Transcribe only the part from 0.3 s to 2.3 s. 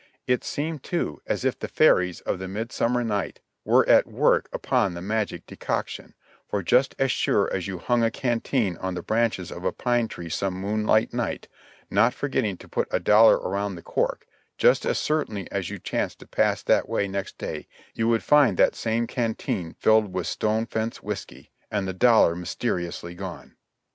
seemed too as if the Fairies